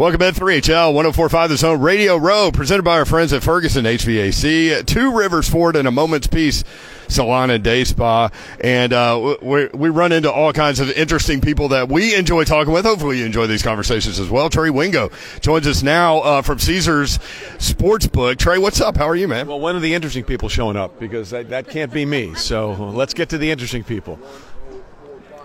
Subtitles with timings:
[0.00, 4.86] Welcome to 3HL 1045 The Zone Radio Row, presented by our friends at Ferguson HVAC.
[4.86, 6.64] Two Rivers Ford and a Moment's Peace
[7.08, 8.30] salon and day spa.
[8.62, 12.72] And uh, we, we run into all kinds of interesting people that we enjoy talking
[12.72, 12.86] with.
[12.86, 14.48] Hopefully, you enjoy these conversations as well.
[14.48, 15.10] Trey Wingo
[15.40, 17.18] joins us now uh, from Caesars
[17.58, 18.38] Sportsbook.
[18.38, 18.96] Trey, what's up?
[18.96, 19.48] How are you, man?
[19.48, 20.98] Well, one of the interesting people showing up?
[20.98, 22.34] Because that, that can't be me.
[22.36, 24.18] So let's get to the interesting people.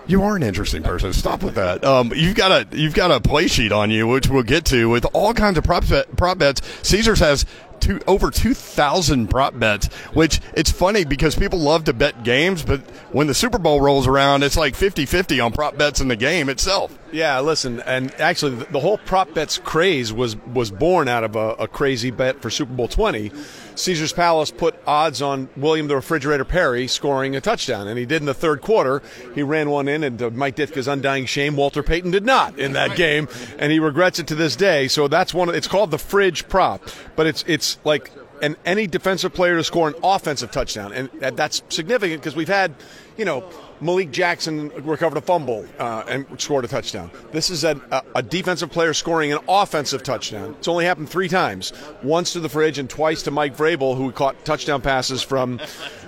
[0.08, 1.12] You are an interesting person.
[1.12, 1.84] Stop with that.
[1.84, 4.88] Um, you've got a you've got a play sheet on you, which we'll get to
[4.88, 6.62] with all kinds of prop bet, prop bets.
[6.82, 7.44] Caesars has
[7.80, 12.80] two, over 2,000 prop bets, which it's funny because people love to bet games, but
[13.10, 16.16] when the Super Bowl rolls around, it's like 50 50 on prop bets in the
[16.16, 16.96] game itself.
[17.12, 21.50] Yeah, listen, and actually, the whole prop bets craze was was born out of a,
[21.54, 23.30] a crazy bet for Super Bowl 20.
[23.76, 28.22] Caesar's Palace put odds on William the Refrigerator Perry scoring a touchdown, and he did
[28.22, 29.02] in the third quarter.
[29.34, 32.72] He ran one in, and to Mike Ditka's undying shame, Walter Payton did not in
[32.72, 34.88] that game, and he regrets it to this day.
[34.88, 35.54] So that's one.
[35.54, 36.82] It's called the fridge prop,
[37.14, 38.10] but it's it's like
[38.42, 42.74] and any defensive player to score an offensive touchdown, and that's significant because we've had,
[43.16, 43.48] you know,
[43.80, 47.10] Malik Jackson recovered a fumble uh, and scored a touchdown.
[47.32, 47.80] This is a,
[48.14, 50.54] a, defensive player scoring an offensive touchdown.
[50.58, 54.12] It's only happened three times: once to the fridge and twice to Mike Vrabel, who
[54.12, 55.60] caught touchdown passes from,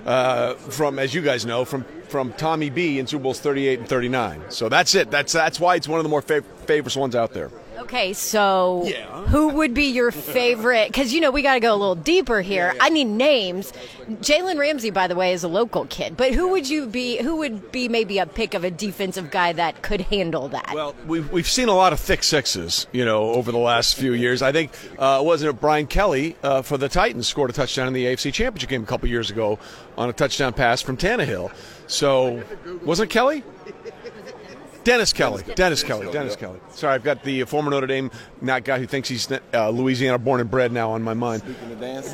[0.07, 3.89] uh, from as you guys know, from from Tommy B in Super Bowls 38 and
[3.89, 4.45] 39.
[4.49, 5.11] So that's it.
[5.11, 7.51] That's that's why it's one of the more fav- ones out there.
[7.79, 9.25] Okay, so yeah.
[9.27, 10.89] who would be your favorite?
[10.89, 12.69] Because you know we got to go a little deeper here.
[12.69, 12.85] Yeah, yeah.
[12.85, 13.73] I need names.
[14.09, 17.23] Jalen Ramsey, by the way, is a local kid, but who would you be?
[17.23, 20.73] Who would be maybe a pick of a defensive guy that could handle that?
[20.75, 24.13] Well, we've we've seen a lot of pick sixes, you know, over the last few
[24.13, 24.43] years.
[24.43, 27.93] I think uh, wasn't it Brian Kelly uh, for the Titans scored a touchdown in
[27.93, 29.59] the AFC Championship game a couple years ago
[29.97, 31.53] on a touchdown pass from Tannehill.
[31.87, 32.43] So
[32.85, 33.45] wasn't it Kelly?
[34.89, 35.45] Dennis Kelly.
[35.55, 36.11] Dennis Kelly.
[36.11, 36.59] Dennis Kelly.
[36.71, 40.41] Sorry, I've got the former Notre Dame not guy who thinks he's uh, Louisiana born
[40.41, 41.43] and bred now on my mind.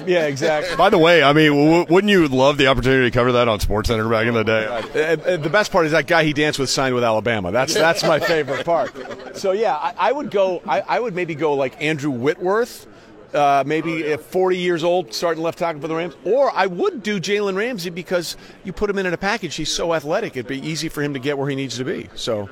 [0.06, 0.76] Yeah, exactly.
[0.76, 3.60] By the way, I mean, w- wouldn't you love the opportunity to cover that on
[3.60, 4.66] SportsCenter back in the day?
[4.66, 7.50] Uh, uh, the best part is that guy he danced with signed with Alabama.
[7.50, 9.36] That's that's my favorite part.
[9.36, 10.62] So yeah, I, I would go.
[10.66, 12.86] I, I would maybe go like Andrew Whitworth.
[13.32, 16.14] Uh, maybe 40 years old, starting left tackle for the Rams.
[16.24, 19.56] Or I would do Jalen Ramsey because you put him in, in a package.
[19.56, 22.08] He's so athletic; it'd be easy for him to get where he needs to be.
[22.14, 22.48] So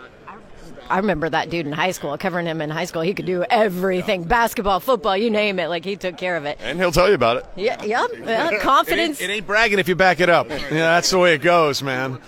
[0.91, 3.03] I remember that dude in high school, covering him in high school.
[3.03, 5.69] He could do everything basketball, football, you name it.
[5.69, 6.59] Like, he took care of it.
[6.61, 7.47] And he'll tell you about it.
[7.57, 8.11] Yeah, yep.
[8.25, 8.93] Yeah, confidence.
[8.93, 10.49] It ain't, it ain't bragging if you back it up.
[10.51, 12.19] Yeah, that's the way it goes, man.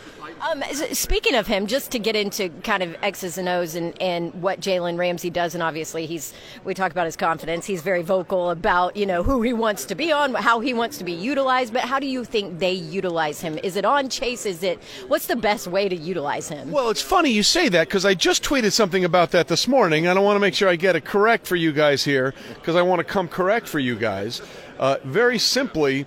[0.41, 0.63] Um,
[0.93, 4.61] speaking of him, just to get into kind of X's and O's and, and what
[4.61, 6.35] Jalen Ramsey does, and obviously he's
[6.65, 7.67] we talk about his confidence.
[7.67, 10.99] He's very vocal about you know who he wants to be on, how he wants
[10.99, 11.73] to be utilized.
[11.73, 13.59] But how do you think they utilize him?
[13.63, 14.45] Is it on Chase?
[14.45, 16.71] Is it what's the best way to utilize him?
[16.71, 20.07] Well, it's funny you say that because I just tweeted something about that this morning,
[20.07, 22.77] and I want to make sure I get it correct for you guys here because
[22.77, 24.43] I want to come correct for you guys.
[24.79, 26.07] Uh, very simply,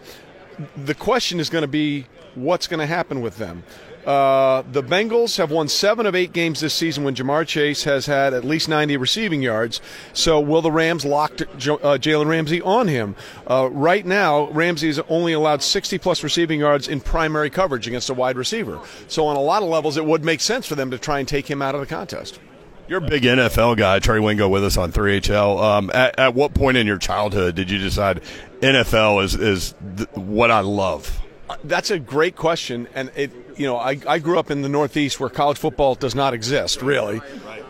[0.76, 2.06] the question is going to be
[2.44, 3.64] what's going to happen with them.
[4.08, 8.06] Uh, the Bengals have won seven of eight games this season when Ja'Marr Chase has
[8.06, 9.82] had at least 90 receiving yards.
[10.14, 13.18] So will the Rams lock J- uh, Jalen Ramsey on him?
[13.46, 18.10] Uh, right now, Ramsey has only allowed 60 plus receiving yards in primary coverage against
[18.10, 18.80] a wide receiver.
[19.10, 21.28] So on a lot of levels, it would make sense for them to try and
[21.28, 22.40] take him out of the contest.
[22.88, 25.62] You're a big NFL guy, Trey Wingo, with us on 3HL.
[25.62, 28.22] Um, at, at, what point in your childhood did you decide
[28.62, 31.22] NFL is is th- what I love?
[31.64, 33.32] That's a great question, and it.
[33.58, 36.82] You know, I, I grew up in the Northeast where college football does not exist
[36.84, 37.22] really.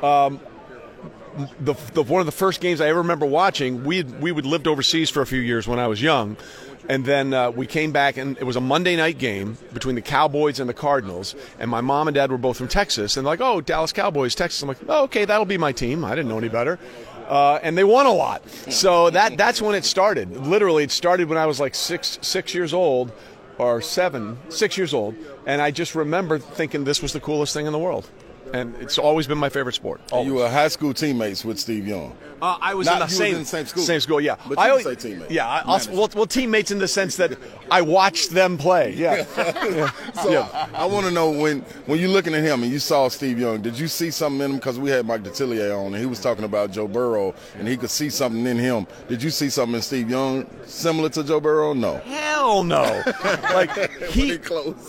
[0.03, 0.41] Um,
[1.59, 4.67] the, the, one of the first games I ever remember watching, we we would lived
[4.67, 6.37] overseas for a few years when I was young,
[6.89, 10.01] and then uh, we came back and it was a Monday night game between the
[10.01, 13.41] Cowboys and the Cardinals, and my mom and dad were both from Texas, and like,
[13.41, 14.61] oh, Dallas Cowboys, Texas.
[14.61, 16.03] I'm like, oh, okay, that'll be my team.
[16.03, 16.79] I didn't know any better.
[17.27, 20.31] Uh, and they won a lot, so that that's when it started.
[20.47, 23.11] Literally, it started when I was like six six years old
[23.57, 27.65] or seven, six years old, and I just remember thinking this was the coolest thing
[27.65, 28.09] in the world
[28.53, 30.01] and it's always been my favorite sport.
[30.11, 32.15] You were high school teammates with Steve Young.
[32.41, 33.83] Uh, I was Not, in the same, in the same school.
[33.83, 34.35] Same school, yeah.
[34.47, 35.31] But I always say teammates.
[35.31, 37.35] Yeah, I, also, well, well, teammates in the sense that
[37.71, 38.93] I watched them play.
[38.93, 39.25] Yeah.
[39.37, 39.91] yeah.
[40.21, 40.69] So yeah.
[40.73, 43.39] I, I want to know when when you're looking at him and you saw Steve
[43.39, 44.57] Young, did you see something in him?
[44.57, 47.75] Because we had Mike Detillier on and he was talking about Joe Burrow and he
[47.75, 48.85] could see something in him.
[49.09, 51.73] Did you see something in Steve Young similar to Joe Burrow?
[51.73, 51.97] No.
[51.99, 53.01] Hell no.
[53.53, 53.71] like
[54.11, 54.39] he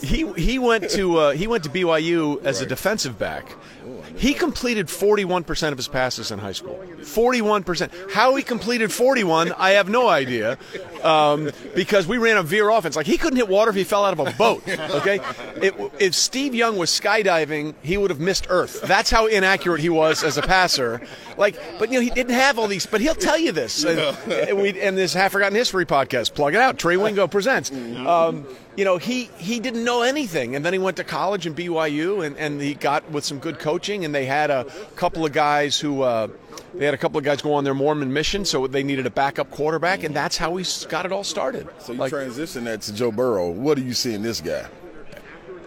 [0.02, 2.66] he he went to uh, he went to BYU as right.
[2.66, 3.77] a defensive back back
[4.16, 6.82] he completed 41% of his passes in high school.
[7.00, 8.12] 41%.
[8.12, 10.58] How he completed 41, I have no idea.
[11.02, 12.96] Um, because we ran a veer offense.
[12.96, 14.62] Like, he couldn't hit water if he fell out of a boat.
[14.68, 15.20] Okay?
[15.56, 18.80] It, if Steve Young was skydiving, he would have missed Earth.
[18.82, 21.00] That's how inaccurate he was as a passer.
[21.36, 23.84] Like, but, you know, he didn't have all these, but he'll tell you this.
[23.84, 23.98] And,
[24.30, 26.78] and we, and this Half Forgotten History podcast, plug it out.
[26.78, 27.70] Trey Wingo presents.
[27.70, 28.46] Um,
[28.76, 30.54] you know, he, he didn't know anything.
[30.54, 33.58] And then he went to college in BYU and, and he got with some good
[33.58, 34.04] coaching.
[34.08, 34.64] And they had a
[34.96, 36.28] couple of guys who, uh,
[36.74, 39.10] they had a couple of guys go on their Mormon mission, so they needed a
[39.10, 40.02] backup quarterback.
[40.02, 41.68] And that's how he got it all started.
[41.78, 43.50] So you Like, transition that to Joe Burrow.
[43.50, 44.66] What do you see in this guy?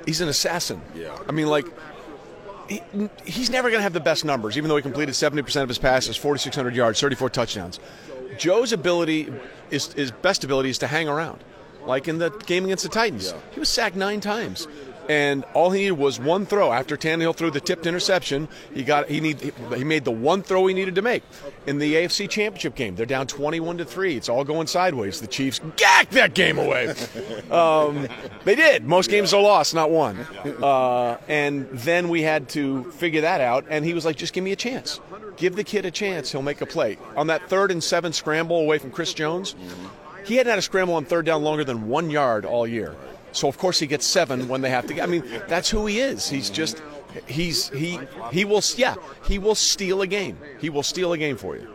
[0.07, 0.81] he's an assassin.
[0.95, 1.15] Yeah.
[1.29, 1.67] I mean, like,
[2.67, 2.81] he,
[3.23, 5.77] he's never going to have the best numbers, even though he completed 70% of his
[5.77, 7.79] passes, 4,600 yards, 34 touchdowns.
[8.39, 9.31] Joe's ability,
[9.69, 11.43] is, his best ability, is to hang around.
[11.85, 14.67] Like in the game against the Titans, he was sacked nine times.
[15.11, 16.71] And all he needed was one throw.
[16.71, 20.65] After Tannehill threw the tipped interception, he got he need he made the one throw
[20.67, 21.21] he needed to make.
[21.67, 24.15] In the AFC Championship game, they're down twenty-one to three.
[24.15, 25.19] It's all going sideways.
[25.19, 26.95] The Chiefs gack that game away.
[27.51, 28.07] Um,
[28.45, 28.85] they did.
[28.85, 30.17] Most games are lost, not won.
[30.63, 33.65] Uh, and then we had to figure that out.
[33.69, 35.01] And he was like, "Just give me a chance.
[35.35, 36.31] Give the kid a chance.
[36.31, 39.55] He'll make a play." On that third and seven scramble away from Chris Jones,
[40.23, 42.95] he hadn't had a scramble on third down longer than one yard all year.
[43.31, 45.01] So of course he gets seven when they have to.
[45.01, 46.29] I mean, that's who he is.
[46.29, 46.81] He's just.
[47.27, 47.99] He's he
[48.31, 48.95] he will yeah
[49.27, 50.37] he will steal a game.
[50.59, 51.67] He will steal a game for you.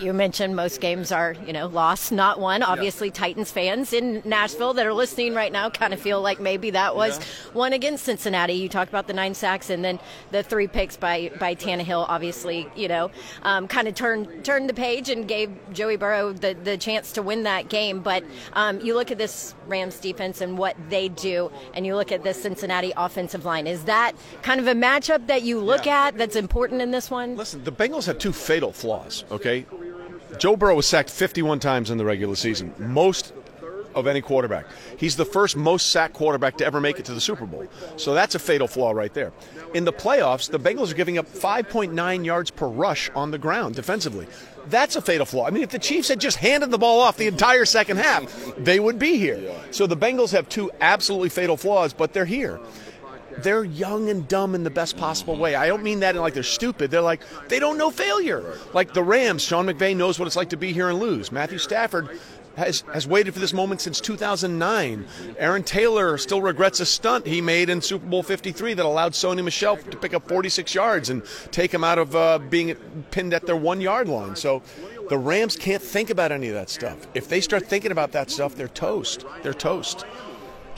[0.00, 2.62] You mentioned most games are, you know, lost, not won.
[2.62, 6.70] Obviously, Titans fans in Nashville that are listening right now kind of feel like maybe
[6.70, 7.22] that was
[7.52, 8.54] one against Cincinnati.
[8.54, 9.98] You talked about the nine sacks and then
[10.30, 12.06] the three picks by by Tannehill.
[12.08, 13.10] Obviously, you know,
[13.42, 17.22] um, kind of turned turned the page and gave Joey Burrow the the chance to
[17.22, 18.00] win that game.
[18.00, 18.24] But
[18.54, 22.22] um, you look at this Rams defense and what they do, and you look at
[22.22, 23.66] this Cincinnati offensive line.
[23.66, 24.12] Is that
[24.42, 27.36] kind of a matchup that you look at that's important in this one?
[27.36, 29.24] Listen, the Bengals have two fatal flaws.
[29.30, 29.66] Okay,
[30.38, 33.32] Joe Burrow was sacked 51 times in the regular season, most
[33.94, 34.66] of any quarterback.
[34.96, 37.66] He's the first most sacked quarterback to ever make it to the Super Bowl.
[37.96, 39.32] So that's a fatal flaw right there.
[39.74, 43.74] In the playoffs, the Bengals are giving up 5.9 yards per rush on the ground
[43.74, 44.26] defensively.
[44.66, 45.46] That's a fatal flaw.
[45.46, 48.54] I mean, if the Chiefs had just handed the ball off the entire second half,
[48.56, 49.52] they would be here.
[49.70, 52.60] So the Bengals have two absolutely fatal flaws, but they're here
[53.42, 55.54] they're young and dumb in the best possible way.
[55.54, 56.90] I don't mean that in like they're stupid.
[56.90, 58.56] They're like they don't know failure.
[58.72, 61.30] Like the Rams, Sean McVay knows what it's like to be here and lose.
[61.32, 62.08] Matthew Stafford
[62.56, 65.06] has has waited for this moment since 2009.
[65.38, 69.44] Aaron Taylor still regrets a stunt he made in Super Bowl 53 that allowed Sony
[69.44, 72.74] Michel to pick up 46 yards and take him out of uh, being
[73.10, 74.36] pinned at their one yard line.
[74.36, 74.62] So.
[75.10, 77.08] The Rams can't think about any of that stuff.
[77.14, 79.24] If they start thinking about that stuff, they're toast.
[79.42, 80.04] They're toast.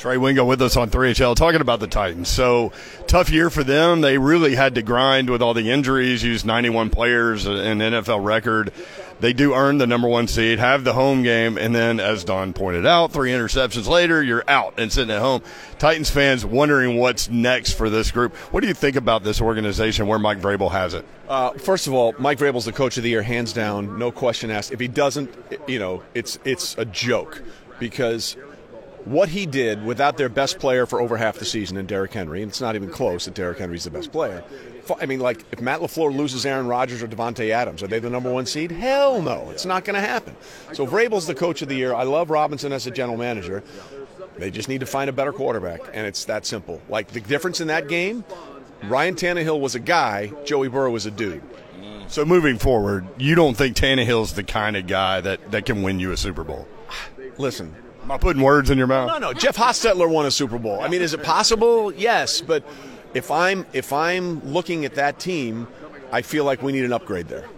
[0.02, 2.28] Trey Wingo with us on 3HL talking about the Titans.
[2.28, 2.72] So
[3.06, 4.00] tough year for them.
[4.00, 8.72] They really had to grind with all the injuries, used 91 players, an NFL record.
[9.20, 12.52] They do earn the number one seed, have the home game, and then, as Don
[12.52, 15.40] pointed out, three interceptions later, you're out and sitting at home.
[15.78, 18.34] Titans fans wondering what's next for this group.
[18.50, 21.04] What do you think about this organization where Mike Vrabel has it?
[21.28, 24.50] Uh, first of all, Mike Vrabel's the coach of the year, hands down, no question
[24.50, 24.72] asked.
[24.72, 25.32] If he doesn't,
[25.68, 27.40] you know, it's it's a joke
[27.78, 28.36] because
[29.04, 32.42] what he did without their best player for over half the season in Derrick Henry,
[32.42, 34.44] and it's not even close that Derrick Henry's the best player.
[35.00, 38.10] I mean, like, if Matt LaFleur loses Aaron Rodgers or Davante Adams, are they the
[38.10, 38.70] number one seed?
[38.70, 39.48] Hell no.
[39.50, 40.36] It's not going to happen.
[40.72, 41.94] So Vrabel's the coach of the year.
[41.94, 43.62] I love Robinson as a general manager.
[44.36, 46.80] They just need to find a better quarterback, and it's that simple.
[46.88, 48.24] Like, the difference in that game,
[48.84, 51.42] Ryan Tannehill was a guy, Joey Burrow was a dude.
[52.08, 55.98] So moving forward, you don't think Tannehill's the kind of guy that, that can win
[56.00, 56.68] you a Super Bowl?
[57.38, 59.08] Listen, Am I putting words in your mouth?
[59.08, 59.32] No, no.
[59.32, 60.80] Jeff Hostetler won a Super Bowl.
[60.80, 61.92] I mean, is it possible?
[61.92, 62.64] Yes, but
[63.14, 65.68] if I'm if I'm looking at that team,
[66.10, 67.48] I feel like we need an upgrade there.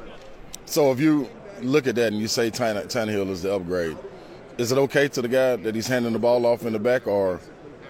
[0.67, 1.29] So if you
[1.63, 3.97] look at that and you say Tanne- Tannehill is the upgrade,
[4.59, 7.07] is it okay to the guy that he's handing the ball off in the back
[7.07, 7.41] or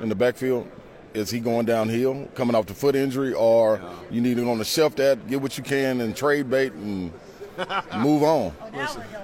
[0.00, 0.70] in the backfield?
[1.12, 3.80] Is he going downhill, coming off the foot injury, or
[4.11, 6.73] you need to go on the shelf that, get what you can, and trade bait
[6.73, 7.12] and
[7.99, 8.52] move on?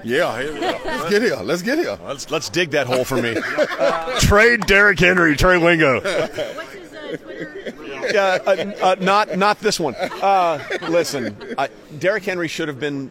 [0.04, 0.80] Yeah, here we go.
[0.84, 1.36] let's get here.
[1.36, 1.98] Let's get here.
[2.04, 3.36] Let's let's dig that hole for me.
[4.20, 6.00] Trade Derrick Henry, Trey Wingo.
[8.14, 9.94] uh, uh, uh, not not this one.
[9.94, 11.68] Uh, listen, uh,
[11.98, 13.10] Derrick Henry should have been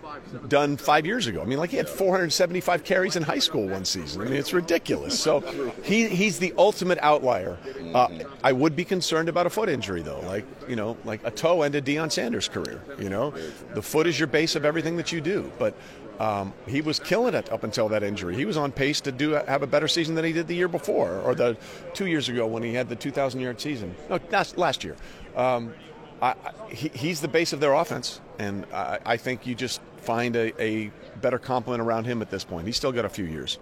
[0.50, 1.42] done five years ago.
[1.42, 4.22] I mean, like he had 475 carries in high school one season.
[4.22, 5.18] I mean, it's ridiculous.
[5.18, 5.42] So
[5.84, 7.58] he he's the ultimate outlier.
[7.94, 8.10] Uh,
[8.44, 10.20] I would be concerned about a foot injury though.
[10.22, 12.82] Like you know, like a toe ended Deion Sanders' career.
[13.00, 13.34] You know,
[13.74, 15.52] the foot is your base of everything that you do.
[15.58, 15.76] But
[16.20, 18.36] um, he was killing it up until that injury.
[18.36, 20.68] He was on pace to do have a better season than he did the year
[20.68, 21.58] before, or the
[21.94, 23.96] two years ago when he had the 2,000 yard season.
[24.10, 24.98] No, last, last year.
[25.36, 25.74] Um,
[26.22, 26.36] I,
[26.70, 30.62] he, he's the base of their offense, and I, I think you just find a,
[30.62, 30.92] a
[31.22, 32.66] better complement around him at this point.
[32.66, 33.58] He's still got a few years.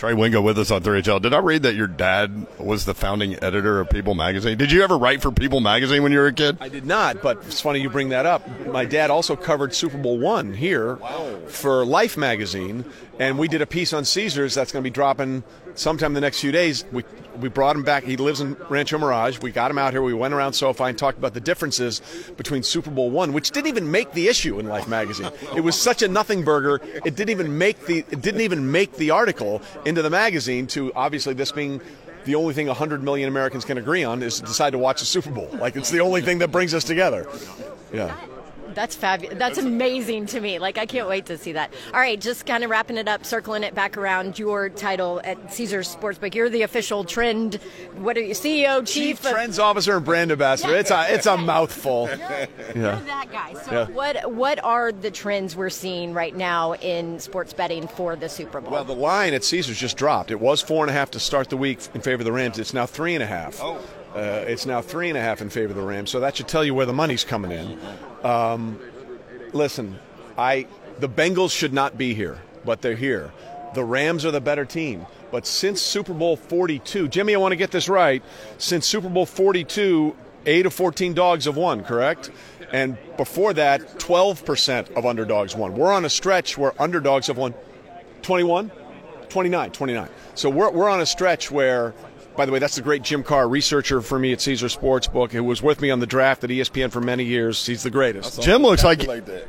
[0.00, 1.20] Trey Wingo with us on 3HL.
[1.20, 4.56] Did I read that your dad was the founding editor of People Magazine?
[4.56, 6.56] Did you ever write for People Magazine when you were a kid?
[6.58, 8.48] I did not, but it's funny you bring that up.
[8.68, 10.96] My dad also covered Super Bowl one here
[11.48, 12.86] for Life magazine,
[13.18, 15.42] and we did a piece on Caesars that's going to be dropping
[15.74, 16.86] sometime the next few days.
[16.92, 17.04] We
[17.40, 18.04] we brought him back.
[18.04, 19.38] He lives in Rancho Mirage.
[19.40, 20.02] We got him out here.
[20.02, 22.00] We went around SoFi and talked about the differences
[22.36, 25.30] between Super Bowl one, which didn't even make the issue in Life magazine.
[25.56, 26.80] It was such a nothing burger.
[27.04, 30.66] It didn't even make the it didn't even make the article into the magazine.
[30.68, 31.80] To obviously this being
[32.24, 35.06] the only thing 100 million Americans can agree on is to decide to watch the
[35.06, 35.48] Super Bowl.
[35.54, 37.26] Like it's the only thing that brings us together.
[37.92, 38.16] Yeah.
[38.80, 39.38] That's fabulous.
[39.38, 40.58] That's amazing to me.
[40.58, 41.70] Like I can't wait to see that.
[41.92, 45.52] All right, just kind of wrapping it up, circling it back around your title at
[45.52, 46.34] Caesars Sportsbook.
[46.34, 47.56] You're the official trend.
[47.96, 49.20] What are you, CEO, chief?
[49.20, 50.74] Chief Trends Officer and Brand Ambassador.
[50.74, 52.08] It's a it's a mouthful.
[52.08, 53.52] You're that guy.
[53.64, 58.30] So what what are the trends we're seeing right now in sports betting for the
[58.30, 58.72] Super Bowl?
[58.72, 60.30] Well, the line at Caesars just dropped.
[60.30, 62.58] It was four and a half to start the week in favor of the Rams.
[62.58, 63.60] It's now three and a half.
[63.60, 63.78] Oh.
[64.14, 66.10] Uh, it's now three and a half in favor of the Rams.
[66.10, 67.78] So that should tell you where the money's coming in.
[68.24, 68.80] Um,
[69.52, 69.98] listen,
[70.36, 70.66] I
[70.98, 73.32] the Bengals should not be here, but they're here.
[73.74, 75.06] The Rams are the better team.
[75.30, 78.22] But since Super Bowl 42, Jimmy, I want to get this right.
[78.58, 82.30] Since Super Bowl 42, 8 of 14 dogs have won, correct?
[82.72, 85.74] And before that, 12% of underdogs won.
[85.74, 87.54] We're on a stretch where underdogs have won
[88.22, 88.70] 21,
[89.28, 90.08] 29, 29.
[90.34, 91.94] So we're, we're on a stretch where
[92.40, 95.44] by the way, that's the great Jim Carr, researcher for me at Caesars Sportsbook, who
[95.44, 97.66] was with me on the draft at ESPN for many years.
[97.66, 98.40] He's the greatest.
[98.40, 99.02] Jim looks like,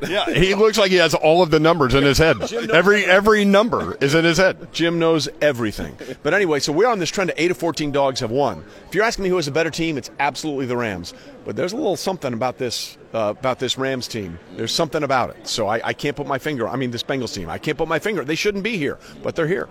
[0.06, 2.52] yeah, he looks like he has all of the numbers in his head.
[2.52, 4.74] Every every number is in his head.
[4.74, 5.96] Jim knows everything.
[6.22, 8.62] But anyway, so we're on this trend of eight of fourteen dogs have won.
[8.88, 11.14] If you're asking me who has a better team, it's absolutely the Rams.
[11.46, 14.38] But there's a little something about this uh, about this Rams team.
[14.54, 15.48] There's something about it.
[15.48, 16.68] So I, I can't put my finger.
[16.68, 17.48] I mean, this Bengals team.
[17.48, 18.22] I can't put my finger.
[18.22, 19.70] They shouldn't be here, but they're here.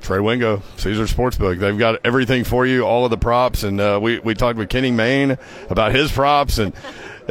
[0.00, 1.58] Trey Wingo, Caesars Sportsbook.
[1.58, 4.68] They've got everything for you, all of the props, and uh, we we talked with
[4.68, 5.38] Kenny Mayne
[5.68, 6.72] about his props, and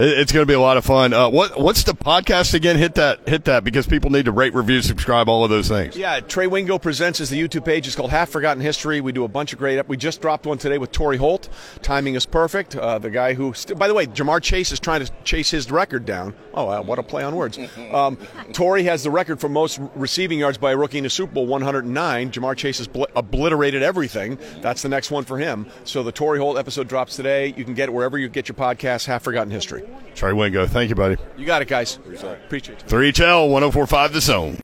[0.01, 1.13] it's going to be a lot of fun.
[1.13, 2.77] Uh, what what's the podcast again?
[2.77, 5.97] Hit that hit that because people need to rate, review, subscribe, all of those things.
[5.97, 7.85] Yeah, Trey Wingo presents is the YouTube page.
[7.85, 9.01] It's called Half Forgotten History.
[9.01, 9.77] We do a bunch of great.
[9.77, 9.89] Up.
[9.89, 11.49] We just dropped one today with Torry Holt.
[11.81, 12.75] Timing is perfect.
[12.75, 15.69] Uh, the guy who, st- by the way, Ja'Marr Chase is trying to chase his
[15.69, 16.33] record down.
[16.53, 17.59] Oh, uh, what a play on words.
[17.91, 18.17] Um,
[18.53, 21.45] Torry has the record for most receiving yards by a rookie in the Super Bowl,
[21.47, 22.31] 109.
[22.31, 24.37] Ja'Marr Chase has bl- obliterated everything.
[24.61, 25.67] That's the next one for him.
[25.83, 27.47] So the Torry Holt episode drops today.
[27.57, 29.05] You can get it wherever you get your podcast.
[29.05, 29.88] Half Forgotten History.
[30.15, 31.17] Trey Wingo, thank you, buddy.
[31.37, 31.97] You got it, guys.
[31.97, 32.87] Appreciate it.
[32.87, 34.57] 3HL 1045 The Zone.